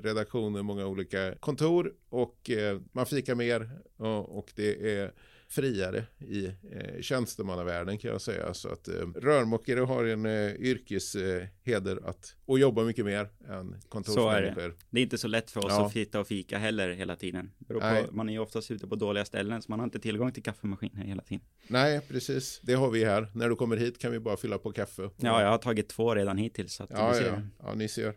redaktioner, 0.04 0.64
många 0.64 0.86
olika 0.86 1.36
kontor 1.40 1.94
och 2.10 2.52
man 2.92 3.06
fikar 3.06 3.36
mer 3.36 3.70
och, 3.98 4.38
och 4.38 4.52
det 4.56 4.98
är 4.98 5.12
friare 5.50 6.06
i 6.20 6.46
eh, 6.46 7.02
tjänstemannavärlden 7.02 7.98
kan 7.98 8.12
jag 8.12 8.22
säga. 8.22 8.54
Så 8.54 8.70
att 8.70 8.88
eh, 8.88 8.94
rörmokare 9.16 9.80
har 9.80 10.06
en 10.06 10.26
eh, 10.26 10.52
yrkesheder 10.56 11.50
heder 11.64 12.10
att 12.10 12.36
och 12.46 12.60
jobba 12.60 12.84
mycket 12.84 13.06
mer 13.06 13.30
än 13.50 13.76
kontorsmänniskor. 13.90 14.76
Det 14.90 15.00
är 15.00 15.04
inte 15.04 15.18
så 15.18 15.28
lätt 15.28 15.52
för 15.52 15.60
oss 15.66 15.66
Ja. 15.70 15.86
att 15.86 15.92
sitta 15.92 16.20
och 16.20 16.28
fika 16.28 16.58
heller 16.58 16.90
hela 16.90 17.16
tiden. 17.16 17.52
På, 17.68 17.82
man 18.12 18.30
är 18.30 18.34
ju 18.34 18.40
oftast 18.40 18.72
ute 18.72 18.88
på 18.88 18.96
dåliga 18.96 19.26
ställen 19.26 19.62
så 19.62 19.72
man 19.72 19.80
har 19.80 19.84
inte 19.88 20.00
tillgång 20.00 20.32
till 20.32 20.44
kaffemaskiner 20.44 21.04
hela 21.06 21.22
tiden. 21.24 21.44
Nej, 21.68 22.02
precis. 22.08 22.60
Det 22.64 22.74
har 22.74 22.90
vi 22.92 23.06
här. 23.06 23.28
När 23.34 23.50
du 23.50 23.56
kommer 23.56 23.78
hit 23.78 24.00
kan 24.00 24.12
vi 24.12 24.20
bara 24.20 24.38
fylla 24.38 24.58
på 24.58 24.72
kaffe. 24.72 25.10
Ja, 25.18 25.42
jag 25.42 25.50
har 25.50 25.58
tagit 25.58 25.90
två 25.90 26.16
redan 26.16 26.38
hittills. 26.38 26.74
Så 26.74 26.84
att 26.84 26.90
Ja, 26.92 27.18
ja, 27.22 27.42
ja, 27.64 27.74
ni 27.76 27.88
ser. 27.88 28.14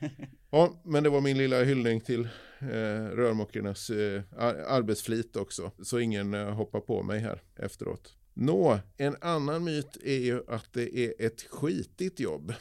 Ja, 0.50 0.82
men 0.84 1.02
det 1.02 1.10
var 1.10 1.20
min 1.20 1.38
lilla 1.38 1.64
hyllning 1.64 2.00
till 2.00 2.28
eh, 2.60 2.66
rörmokernas 3.14 3.90
eh, 3.90 4.22
arbetsflit 4.68 5.36
också. 5.36 5.70
Så 5.82 5.98
ingen 5.98 6.34
eh, 6.34 6.50
hoppar 6.50 6.80
på 6.80 7.02
mig 7.02 7.20
här 7.20 7.42
efteråt. 7.56 8.16
Nå, 8.34 8.78
en 8.96 9.16
annan 9.20 9.64
myt 9.64 9.96
är 10.04 10.18
ju 10.18 10.42
att 10.48 10.72
det 10.72 10.98
är 10.98 11.26
ett 11.26 11.42
skitigt 11.42 12.20
jobb. 12.20 12.54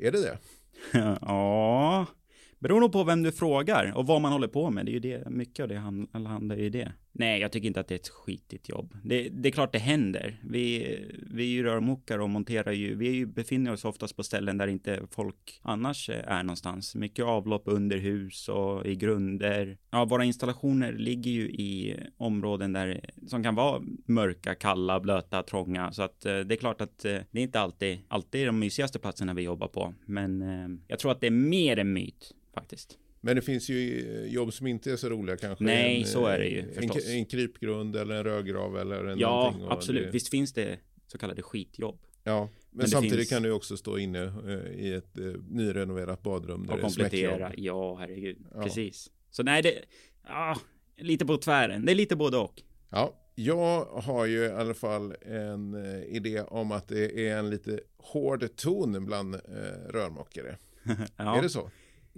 Är 0.00 0.12
det 0.12 0.20
det? 0.20 0.38
ja, 1.20 2.06
beror 2.58 2.80
nog 2.80 2.92
på 2.92 3.04
vem 3.04 3.22
du 3.22 3.32
frågar 3.32 3.92
och 3.96 4.06
vad 4.06 4.20
man 4.20 4.32
håller 4.32 4.48
på 4.48 4.70
med. 4.70 4.86
Det 4.86 4.90
är 4.90 4.92
ju 4.92 5.00
det, 5.00 5.30
mycket 5.30 5.62
av 5.62 5.68
det 5.68 5.76
handlar 6.28 6.56
ju 6.56 6.64
i 6.64 6.70
det. 6.70 6.92
Nej, 7.18 7.40
jag 7.40 7.52
tycker 7.52 7.66
inte 7.68 7.80
att 7.80 7.88
det 7.88 7.94
är 7.94 7.98
ett 7.98 8.08
skitigt 8.08 8.68
jobb. 8.68 8.96
Det, 9.04 9.28
det 9.28 9.48
är 9.48 9.50
klart 9.50 9.72
det 9.72 9.78
händer. 9.78 10.40
Vi, 10.42 10.96
vi 11.30 11.42
är 11.42 11.48
ju 11.48 11.62
rörmokare 11.62 12.22
och 12.22 12.30
monterar 12.30 12.72
ju, 12.72 12.94
vi 12.94 13.08
är 13.08 13.12
ju, 13.12 13.26
befinner 13.26 13.72
oss 13.72 13.84
oftast 13.84 14.16
på 14.16 14.22
ställen 14.22 14.58
där 14.58 14.66
inte 14.66 15.00
folk 15.10 15.60
annars 15.62 16.10
är 16.10 16.42
någonstans. 16.42 16.94
Mycket 16.94 17.24
avlopp 17.24 17.62
under 17.64 17.96
hus 17.96 18.48
och 18.48 18.86
i 18.86 18.94
grunder. 18.94 19.78
Ja, 19.90 20.04
våra 20.04 20.24
installationer 20.24 20.92
ligger 20.92 21.30
ju 21.30 21.50
i 21.50 21.96
områden 22.16 22.72
där, 22.72 23.10
som 23.26 23.42
kan 23.42 23.54
vara 23.54 23.82
mörka, 24.06 24.54
kalla, 24.54 25.00
blöta, 25.00 25.42
trånga. 25.42 25.92
Så 25.92 26.02
att 26.02 26.26
eh, 26.26 26.38
det 26.38 26.54
är 26.54 26.58
klart 26.58 26.80
att 26.80 27.04
eh, 27.04 27.18
det 27.30 27.38
är 27.38 27.42
inte 27.42 27.60
alltid, 27.60 27.98
alltid 28.08 28.46
de 28.46 28.58
mysigaste 28.58 28.98
platserna 28.98 29.34
vi 29.34 29.42
jobbar 29.42 29.68
på. 29.68 29.94
Men 30.06 30.42
eh, 30.42 30.78
jag 30.88 30.98
tror 30.98 31.12
att 31.12 31.20
det 31.20 31.26
är 31.26 31.30
mer 31.30 31.78
en 31.78 31.92
myt 31.92 32.34
faktiskt. 32.54 32.98
Men 33.20 33.36
det 33.36 33.42
finns 33.42 33.68
ju 33.68 34.08
eh, 34.24 34.32
jobb 34.32 34.52
som 34.52 34.66
inte 34.66 34.92
är 34.92 34.96
så 34.96 35.08
roliga 35.08 35.36
kanske. 35.36 35.64
Nej, 35.64 36.00
En, 36.00 36.06
så 36.06 36.26
är 36.26 36.32
eh, 36.32 36.38
det 36.38 36.48
ju, 36.48 36.58
En, 36.60 36.74
förstås. 36.74 37.08
en 37.08 37.24
krypgrund 37.24 37.96
eller 37.96 38.14
en 38.14 38.24
rödgrav 38.24 38.78
eller 38.78 39.04
en 39.04 39.18
Ja, 39.18 39.54
absolut. 39.70 40.04
Det, 40.04 40.10
Visst 40.10 40.28
finns 40.28 40.52
det 40.52 40.78
så 41.06 41.18
kallade 41.18 41.42
skitjobb. 41.42 41.98
ja, 42.24 42.40
men, 42.40 42.50
Men 42.70 42.88
samtidigt 42.88 43.16
finns- 43.18 43.28
kan 43.28 43.42
du 43.42 43.50
också 43.52 43.76
stå 43.76 43.98
inne 43.98 44.22
eh, 44.24 44.80
i 44.80 44.92
ett 44.92 45.18
eh, 45.18 45.24
nyrenoverat 45.48 46.22
badrum 46.22 46.66
där 46.66 46.74
Och 46.74 46.80
komplettera. 46.80 47.52
Ja, 47.56 47.96
herregud. 47.96 48.36
Ja. 48.54 48.62
Precis. 48.62 49.10
Så 49.30 49.42
nej, 49.42 49.62
det... 49.62 49.74
Ja, 50.26 50.56
lite 50.96 51.26
på 51.26 51.36
tvären. 51.36 51.84
Det 51.86 51.92
är 51.92 51.96
lite 51.96 52.16
både 52.16 52.36
och. 52.36 52.62
Ja, 52.90 53.14
jag 53.34 53.84
har 53.84 54.26
ju 54.26 54.38
i 54.44 54.50
alla 54.50 54.74
fall 54.74 55.14
en 55.22 55.74
eh, 55.74 56.02
idé 56.16 56.40
om 56.42 56.72
att 56.72 56.88
det 56.88 57.28
är 57.28 57.36
en 57.38 57.50
lite 57.50 57.80
hård 57.98 58.56
ton 58.56 59.04
bland 59.06 59.34
eh, 59.34 59.40
rörmokare. 59.90 60.56
ja. 61.16 61.38
Är 61.38 61.42
det 61.42 61.48
så? 61.48 61.70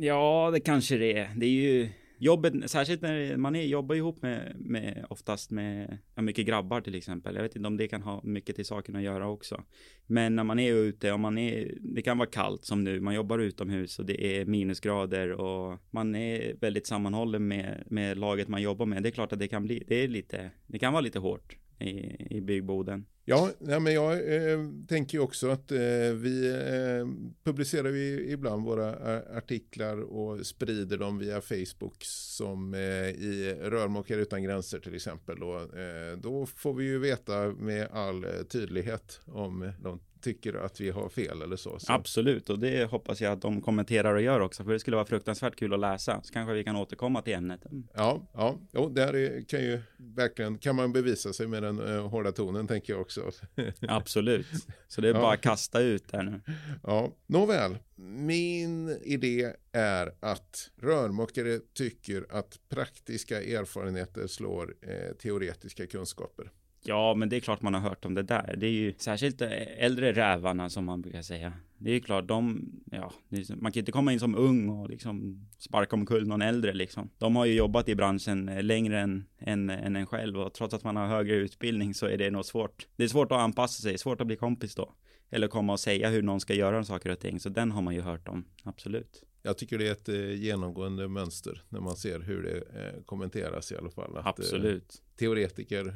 Ja, 0.03 0.51
det 0.53 0.61
kanske 0.61 0.97
det 0.97 1.19
är. 1.19 1.31
Det 1.37 1.47
är 1.47 1.51
ju 1.51 1.89
jobbet, 2.19 2.71
särskilt 2.71 3.03
när 3.03 3.37
man 3.37 3.57
är, 3.57 3.63
jobbar 3.63 3.95
ihop 3.95 4.23
med, 4.23 4.57
med 4.59 5.07
oftast 5.11 5.51
med 5.51 5.99
ja, 6.15 6.23
mycket 6.23 6.47
grabbar 6.47 6.81
till 6.81 6.95
exempel. 6.95 7.35
Jag 7.35 7.43
vet 7.43 7.57
inte 7.57 7.67
om 7.67 7.77
det 7.77 7.89
kan 7.89 8.03
ha 8.03 8.21
mycket 8.25 8.57
till 8.57 8.65
saken 8.65 8.97
att 8.97 9.03
göra 9.03 9.29
också. 9.29 9.63
Men 10.07 10.37
när 10.37 10.45
man 10.45 10.59
är 10.59 10.75
ute, 10.75 11.13
och 11.13 11.21
man 11.21 11.39
är, 11.39 11.75
det 11.81 12.03
kan 12.03 12.19
vara 12.19 12.29
kallt 12.29 12.65
som 12.65 12.85
nu, 12.85 13.01
man 13.01 13.15
jobbar 13.15 13.39
utomhus 13.39 13.99
och 13.99 14.07
det 14.07 14.41
är 14.41 14.45
minusgrader 14.45 15.33
och 15.33 15.79
man 15.91 16.15
är 16.15 16.55
väldigt 16.61 16.87
sammanhållen 16.87 17.49
med, 17.49 17.85
med 17.87 18.19
laget 18.19 18.49
man 18.49 18.63
jobbar 18.63 18.87
med. 18.87 19.03
Det 19.03 19.09
är 19.09 19.11
klart 19.11 19.33
att 19.33 19.39
det 19.39 19.49
kan 19.49 19.63
bli, 19.63 19.85
det 19.89 20.05
är 20.05 20.09
lite, 20.09 20.51
det 20.67 20.79
kan 20.79 20.93
vara 20.93 21.01
lite 21.03 21.19
hårt 21.19 21.57
i, 21.81 22.27
i 22.37 22.41
byggboden. 22.41 23.07
Ja, 23.25 23.51
nej, 23.59 23.81
men 23.81 23.93
jag 23.93 24.13
eh, 24.13 24.59
tänker 24.89 25.19
också 25.19 25.49
att 25.49 25.73
eh, 25.73 25.79
vi 26.15 26.49
eh, 26.51 27.07
publicerar 27.45 27.89
ju 27.89 28.31
ibland 28.31 28.65
våra 28.65 29.17
eh, 29.17 29.37
artiklar 29.37 30.01
och 30.01 30.47
sprider 30.47 30.99
dem 30.99 31.19
via 31.19 31.41
Facebook 31.41 32.05
som 32.05 32.75
eh, 32.75 32.81
i 33.09 33.57
Rörmokare 33.61 34.21
utan 34.21 34.43
gränser 34.43 34.79
till 34.79 34.95
exempel. 34.95 35.43
Och, 35.43 35.79
eh, 35.79 36.17
då 36.17 36.47
får 36.47 36.75
vi 36.75 36.85
ju 36.85 36.99
veta 36.99 37.49
med 37.53 37.89
all 37.93 38.25
eh, 38.25 38.31
tydlighet 38.49 39.21
om 39.27 39.73
de 39.83 40.01
tycker 40.23 40.55
att 40.55 40.81
vi 40.81 40.91
har 40.91 41.09
fel 41.09 41.43
eller 41.43 41.57
så. 41.57 41.79
så. 41.79 41.93
Absolut, 41.93 42.51
och 42.51 42.59
det 42.59 42.91
hoppas 42.91 43.21
jag 43.21 43.33
att 43.33 43.43
de 43.43 43.63
kommenterar 43.63 44.15
och 44.15 44.23
gör 44.23 44.41
också, 44.41 44.65
för 44.65 44.73
det 44.73 44.81
skulle 44.81 44.97
vara 44.97 45.07
fruktansvärt 45.07 45.57
kul 45.57 45.75
att 45.75 45.81
läsa. 45.81 46.21
Så 46.23 46.33
kanske 46.33 46.55
vi 46.55 46.65
kan 46.65 46.77
återkomma 46.77 47.23
till 47.23 47.35
ämnet. 47.35 47.61
Ja, 47.95 48.31
ja, 48.35 48.59
jo, 48.73 48.89
där 48.89 49.45
kan 49.49 49.61
ju 49.61 49.81
verkligen, 49.97 50.59
kan 50.59 50.77
man 50.77 50.93
bevisa 50.93 51.33
sig 51.33 51.47
med 51.47 51.63
den 51.63 51.81
uh, 51.81 52.09
hårda 52.09 52.33
tonen 52.33 52.67
tänker 52.67 52.93
jag 52.93 53.01
också. 53.01 53.31
Absolut, 53.89 54.47
så 54.89 55.01
det 55.01 55.09
är 55.09 55.15
ja. 55.15 55.21
bara 55.21 55.35
att 55.35 55.41
kasta 55.41 55.81
ut 55.81 56.09
där 56.09 56.23
nu. 56.23 56.41
Ja, 56.83 57.13
nåväl. 57.27 57.79
Min 57.97 58.99
idé 59.03 59.53
är 59.73 60.13
att 60.21 60.71
rörmokare 60.77 61.59
tycker 61.75 62.27
att 62.31 62.59
praktiska 62.69 63.43
erfarenheter 63.43 64.27
slår 64.27 64.75
eh, 64.81 65.17
teoretiska 65.17 65.87
kunskaper. 65.87 66.51
Ja, 66.83 67.15
men 67.15 67.29
det 67.29 67.37
är 67.37 67.41
klart 67.41 67.63
man 67.63 67.75
har 67.75 67.81
hört 67.81 68.05
om 68.05 68.15
det 68.15 68.23
där. 68.23 68.55
Det 68.57 68.67
är 68.67 68.71
ju 68.71 68.95
särskilt 68.99 69.41
eh, 69.41 69.85
äldre 69.85 70.13
rävarna 70.13 70.71
som 70.71 70.85
man 70.85 71.03
brukar 71.03 71.23
säga. 71.23 71.53
Det 71.83 71.91
är 71.91 72.01
klart, 72.01 72.29
de, 72.29 72.71
ja, 72.91 73.13
man 73.57 73.73
kan 73.73 73.81
inte 73.81 73.93
komma 73.93 74.13
in 74.13 74.21
som 74.21 74.35
ung 74.35 74.69
och 74.69 74.91
liksom 74.91 75.47
sparka 75.59 75.97
omkull 75.97 76.27
någon 76.29 76.43
äldre 76.43 76.73
liksom. 76.73 77.11
De 77.19 77.37
har 77.37 77.45
ju 77.45 77.55
jobbat 77.55 77.89
i 77.89 77.95
branschen 77.95 78.49
eh, 78.49 78.63
längre 78.63 79.01
än, 79.01 79.25
än, 79.39 79.71
än 79.71 79.97
en 79.97 80.07
själv 80.07 80.37
och 80.37 80.55
trots 80.55 80.75
att 80.75 80.85
man 80.85 80.97
har 80.97 81.07
högre 81.07 81.37
utbildning 81.37 81.95
så 81.95 82.07
är 82.07 82.19
det 82.19 82.31
nog 82.31 82.45
svårt. 82.45 82.87
Det 82.97 83.05
är 83.05 83.09
svårt 83.09 83.33
att 83.33 83.39
anpassa 83.39 83.83
sig, 83.83 83.99
svårt 83.99 84.21
att 84.21 84.27
bli 84.27 84.37
kompis 84.37 84.75
då. 84.75 84.95
Eller 85.31 85.49
komma 85.49 85.73
och 85.73 85.81
säga 85.81 86.09
hur 86.11 86.23
någon 86.23 86.41
ska 86.41 86.55
göra 86.55 86.85
saker 86.85 87.11
och 87.11 87.19
ting, 87.19 87.41
så 87.41 87.49
den 87.49 87.71
har 87.71 87.83
man 87.83 87.95
ju 87.95 88.01
hört 88.01 88.29
om, 88.29 88.45
absolut. 88.65 89.25
Jag 89.43 89.59
tycker 89.59 89.79
det 89.79 89.89
är 89.89 89.93
ett 89.93 90.09
eh, 90.09 90.33
genomgående 90.33 91.09
mönster 91.09 91.63
när 91.69 91.81
man 91.81 91.97
ser 91.97 92.21
hur 92.21 92.43
det 92.43 92.57
eh, 92.57 93.03
kommenteras 93.03 93.73
i 93.73 93.77
alla 93.77 93.91
fall. 93.91 94.17
Att, 94.17 94.27
Absolut. 94.27 94.95
Eh, 94.95 95.17
teoretiker 95.19 95.95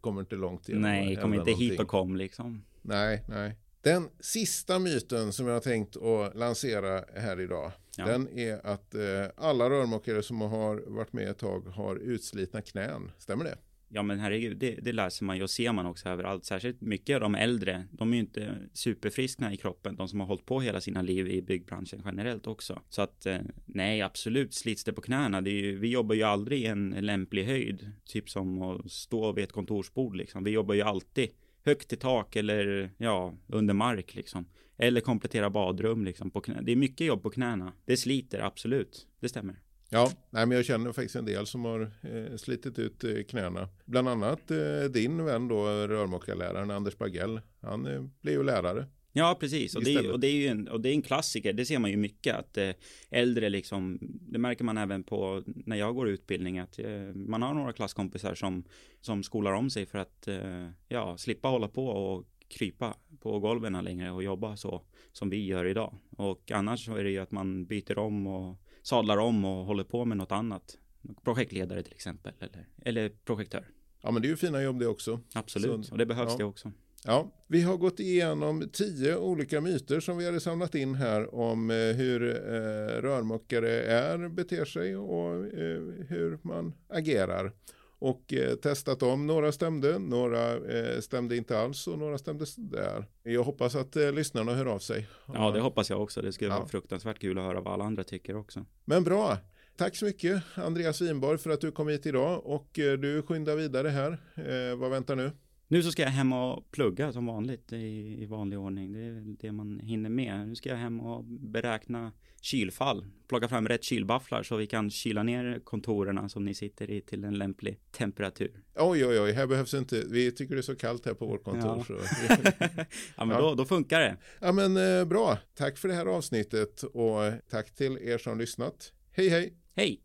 kommer 0.00 0.20
inte 0.20 0.36
långt. 0.36 0.68
Nej, 0.68 1.16
kommer 1.16 1.36
inte 1.36 1.50
någonting. 1.50 1.70
hit 1.70 1.80
och 1.80 1.88
kom 1.88 2.16
liksom. 2.16 2.64
Nej, 2.82 3.24
nej. 3.28 3.56
Den 3.86 4.08
sista 4.20 4.78
myten 4.78 5.32
som 5.32 5.46
jag 5.46 5.54
har 5.54 5.60
tänkt 5.60 5.96
att 5.96 6.36
lansera 6.36 7.04
här 7.14 7.40
idag. 7.40 7.72
Ja. 7.96 8.06
Den 8.06 8.38
är 8.38 8.66
att 8.66 8.94
alla 9.36 9.70
rörmokare 9.70 10.22
som 10.22 10.40
har 10.40 10.82
varit 10.86 11.12
med 11.12 11.28
ett 11.28 11.38
tag 11.38 11.60
har 11.60 11.96
utslitna 11.96 12.62
knän. 12.62 13.10
Stämmer 13.18 13.44
det? 13.44 13.58
Ja 13.88 14.02
men 14.02 14.18
herregud, 14.18 14.56
det, 14.56 14.78
det 14.82 14.92
läser 14.92 15.24
man 15.24 15.36
ju 15.36 15.42
och 15.42 15.50
ser 15.50 15.72
man 15.72 15.86
också 15.86 16.08
överallt. 16.08 16.44
Särskilt 16.44 16.80
mycket 16.80 17.14
av 17.14 17.20
de 17.20 17.34
äldre, 17.34 17.84
de 17.90 18.12
är 18.12 18.14
ju 18.14 18.20
inte 18.20 18.58
superfriskna 18.72 19.52
i 19.52 19.56
kroppen, 19.56 19.96
de 19.96 20.08
som 20.08 20.20
har 20.20 20.26
hållit 20.26 20.46
på 20.46 20.60
hela 20.60 20.80
sina 20.80 21.02
liv 21.02 21.28
i 21.28 21.42
byggbranschen 21.42 22.02
generellt 22.04 22.46
också. 22.46 22.82
Så 22.88 23.02
att 23.02 23.26
eh, 23.26 23.38
nej, 23.66 24.02
absolut 24.02 24.54
slits 24.54 24.84
det 24.84 24.92
på 24.92 25.02
knäna. 25.02 25.40
Det 25.40 25.50
ju, 25.50 25.78
vi 25.78 25.88
jobbar 25.88 26.14
ju 26.14 26.22
aldrig 26.22 26.62
i 26.62 26.66
en 26.66 26.90
lämplig 26.90 27.44
höjd, 27.44 27.92
typ 28.04 28.30
som 28.30 28.62
att 28.62 28.90
stå 28.90 29.32
vid 29.32 29.44
ett 29.44 29.52
kontorsbord 29.52 30.16
liksom. 30.16 30.44
Vi 30.44 30.50
jobbar 30.50 30.74
ju 30.74 30.82
alltid 30.82 31.28
högt 31.66 31.92
i 31.92 31.96
tak 31.96 32.36
eller 32.36 32.90
ja, 32.98 33.34
under 33.46 33.74
mark 33.74 34.14
liksom. 34.14 34.46
Eller 34.78 35.00
komplettera 35.00 35.50
badrum 35.50 36.04
liksom 36.04 36.30
på 36.30 36.40
knä. 36.40 36.60
Det 36.62 36.72
är 36.72 36.76
mycket 36.76 37.06
jobb 37.06 37.22
på 37.22 37.30
knäna. 37.30 37.72
Det 37.84 37.96
sliter 37.96 38.40
absolut, 38.40 39.06
det 39.20 39.28
stämmer. 39.28 39.60
Ja, 39.88 40.10
nej, 40.30 40.46
men 40.46 40.56
jag 40.56 40.64
känner 40.64 40.92
faktiskt 40.92 41.16
en 41.16 41.24
del 41.24 41.46
som 41.46 41.64
har 41.64 41.80
eh, 42.02 42.36
slitit 42.36 42.78
ut 42.78 43.04
eh, 43.04 43.22
knäna. 43.28 43.68
Bland 43.84 44.08
annat 44.08 44.50
eh, 44.50 44.84
din 44.90 45.24
vän 45.24 45.48
då, 45.48 45.66
rörmokarläraren 45.66 46.70
Anders 46.70 46.98
Bagell. 46.98 47.40
Han 47.60 47.86
eh, 47.86 48.04
blev 48.22 48.34
ju 48.34 48.42
lärare. 48.42 48.86
Ja, 49.18 49.36
precis. 49.40 49.76
Och 49.76 49.84
det, 49.84 50.10
och 50.10 50.20
det, 50.20 50.26
är 50.26 50.32
ju 50.32 50.46
en, 50.46 50.68
och 50.68 50.80
det 50.80 50.88
är 50.88 50.92
en 50.92 51.02
klassiker. 51.02 51.52
Det 51.52 51.64
ser 51.64 51.78
man 51.78 51.90
ju 51.90 51.96
mycket 51.96 52.34
att 52.34 52.56
eh, 52.56 52.70
äldre 53.10 53.48
liksom, 53.48 53.98
det 54.00 54.38
märker 54.38 54.64
man 54.64 54.78
även 54.78 55.04
på 55.04 55.42
när 55.46 55.76
jag 55.76 55.94
går 55.94 56.08
utbildning 56.08 56.58
att 56.58 56.78
eh, 56.78 57.00
man 57.14 57.42
har 57.42 57.54
några 57.54 57.72
klasskompisar 57.72 58.34
som, 58.34 58.64
som 59.00 59.22
skolar 59.22 59.52
om 59.52 59.70
sig 59.70 59.86
för 59.86 59.98
att 59.98 60.28
eh, 60.28 60.68
ja, 60.88 61.16
slippa 61.16 61.48
hålla 61.48 61.68
på 61.68 61.86
och 61.86 62.24
krypa 62.48 62.96
på 63.20 63.40
golven 63.40 63.84
längre 63.84 64.10
och 64.10 64.22
jobba 64.22 64.56
så 64.56 64.82
som 65.12 65.30
vi 65.30 65.46
gör 65.46 65.64
idag. 65.64 65.94
Och 66.10 66.50
annars 66.50 66.84
så 66.84 66.94
är 66.94 67.04
det 67.04 67.10
ju 67.10 67.18
att 67.18 67.30
man 67.30 67.66
byter 67.66 67.98
om 67.98 68.26
och 68.26 68.56
sadlar 68.82 69.16
om 69.16 69.44
och 69.44 69.66
håller 69.66 69.84
på 69.84 70.04
med 70.04 70.16
något 70.16 70.32
annat. 70.32 70.78
Projektledare 71.24 71.82
till 71.82 71.92
exempel, 71.92 72.32
eller, 72.40 72.66
eller 72.84 73.08
projektör. 73.08 73.68
Ja, 74.02 74.10
men 74.10 74.22
det 74.22 74.28
är 74.28 74.30
ju 74.30 74.36
fina 74.36 74.62
jobb 74.62 74.78
det 74.78 74.86
också. 74.86 75.20
Absolut, 75.34 75.86
Så, 75.86 75.92
och 75.92 75.98
det 75.98 76.06
behövs 76.06 76.32
ja. 76.32 76.38
det 76.38 76.44
också. 76.44 76.72
Ja, 77.06 77.30
vi 77.46 77.62
har 77.62 77.76
gått 77.76 78.00
igenom 78.00 78.68
tio 78.72 79.16
olika 79.16 79.60
myter 79.60 80.00
som 80.00 80.18
vi 80.18 80.26
hade 80.26 80.40
samlat 80.40 80.74
in 80.74 80.94
här 80.94 81.34
om 81.34 81.70
eh, 81.70 81.76
hur 81.76 82.22
eh, 82.30 83.00
rörmokare 83.02 83.82
är, 83.82 84.28
beter 84.28 84.64
sig 84.64 84.96
och 84.96 85.34
eh, 85.34 85.80
hur 86.08 86.38
man 86.42 86.74
agerar. 86.88 87.52
Och 87.98 88.34
testat 88.62 89.00
dem. 89.00 89.26
Några 89.26 89.52
stämde, 89.52 89.98
några 89.98 90.58
stämde 91.00 91.36
inte 91.36 91.58
alls 91.58 91.86
och 91.86 91.98
några 91.98 92.18
stämde 92.18 92.44
där. 92.56 93.06
Jag 93.22 93.44
hoppas 93.44 93.74
att 93.74 93.94
lyssnarna 93.94 94.54
hör 94.54 94.66
av 94.66 94.78
sig. 94.78 95.08
Ja, 95.34 95.50
det 95.50 95.60
hoppas 95.60 95.90
jag 95.90 96.02
också. 96.02 96.22
Det 96.22 96.32
skulle 96.32 96.50
ja. 96.50 96.58
vara 96.58 96.68
fruktansvärt 96.68 97.18
kul 97.18 97.38
att 97.38 97.44
höra 97.44 97.60
vad 97.60 97.74
alla 97.74 97.84
andra 97.84 98.04
tycker 98.04 98.36
också. 98.36 98.64
Men 98.84 99.04
bra. 99.04 99.38
Tack 99.76 99.96
så 99.96 100.04
mycket 100.04 100.42
Andreas 100.54 101.00
Winborg 101.00 101.38
för 101.38 101.50
att 101.50 101.60
du 101.60 101.72
kom 101.72 101.88
hit 101.88 102.06
idag 102.06 102.46
och 102.46 102.68
du 102.74 103.22
skyndar 103.22 103.56
vidare 103.56 103.88
här. 103.88 104.18
Eh, 104.34 104.76
vad 104.76 104.90
väntar 104.90 105.16
nu? 105.16 105.30
Nu 105.68 105.82
så 105.82 105.92
ska 105.92 106.02
jag 106.02 106.10
hem 106.10 106.32
och 106.32 106.70
plugga 106.70 107.12
som 107.12 107.26
vanligt 107.26 107.72
i, 107.72 108.16
i 108.22 108.26
vanlig 108.26 108.58
ordning. 108.58 108.92
Det 108.92 109.00
är 109.00 109.36
det 109.40 109.52
man 109.52 109.80
hinner 109.80 110.10
med. 110.10 110.48
Nu 110.48 110.54
ska 110.54 110.68
jag 110.68 110.76
hem 110.76 111.00
och 111.00 111.24
beräkna 111.24 112.12
kylfall. 112.40 113.06
Plocka 113.28 113.48
fram 113.48 113.68
rätt 113.68 113.84
kylbafflar 113.84 114.42
så 114.42 114.56
vi 114.56 114.66
kan 114.66 114.90
kyla 114.90 115.22
ner 115.22 115.60
kontorerna 115.64 116.28
som 116.28 116.44
ni 116.44 116.54
sitter 116.54 116.90
i 116.90 117.00
till 117.00 117.24
en 117.24 117.34
lämplig 117.34 117.78
temperatur. 117.90 118.62
Oj, 118.74 119.06
oj, 119.06 119.20
oj, 119.20 119.32
här 119.32 119.46
behövs 119.46 119.74
inte. 119.74 120.04
Vi 120.10 120.32
tycker 120.32 120.54
det 120.54 120.60
är 120.60 120.62
så 120.62 120.76
kallt 120.76 121.06
här 121.06 121.14
på 121.14 121.26
vårt 121.26 121.44
kontor. 121.44 121.76
Ja, 121.76 121.84
så. 121.84 121.94
ja 123.16 123.24
men. 123.24 123.42
Då, 123.42 123.54
då 123.54 123.64
funkar 123.64 124.00
det. 124.00 124.16
Ja, 124.40 124.52
men 124.52 124.76
eh, 124.76 125.04
bra. 125.04 125.38
Tack 125.54 125.78
för 125.78 125.88
det 125.88 125.94
här 125.94 126.06
avsnittet 126.06 126.82
och 126.82 127.32
tack 127.50 127.74
till 127.74 127.98
er 127.98 128.18
som 128.18 128.38
lyssnat. 128.38 128.92
Hej, 129.12 129.28
hej. 129.28 129.52
Hej. 129.74 130.00